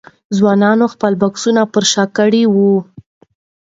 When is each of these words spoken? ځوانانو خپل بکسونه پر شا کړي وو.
ځوانانو 0.37 0.85
خپل 0.93 1.13
بکسونه 1.21 1.61
پر 1.73 1.83
شا 1.91 2.03
کړي 2.17 2.43
وو. 2.53 2.73